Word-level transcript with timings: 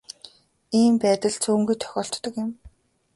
Ийм 0.79 0.93
байдал 1.03 1.35
цөөнгүй 1.43 1.75
тохиолддог 1.81 2.33
юм. 2.43 2.49